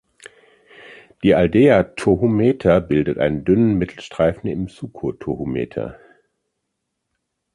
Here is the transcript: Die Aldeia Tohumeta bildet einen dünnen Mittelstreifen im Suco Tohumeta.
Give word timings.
Die 1.21 1.35
Aldeia 1.35 1.83
Tohumeta 1.83 2.79
bildet 2.79 3.19
einen 3.19 3.45
dünnen 3.45 3.77
Mittelstreifen 3.77 4.49
im 4.49 4.67
Suco 4.67 5.11
Tohumeta. 5.13 5.95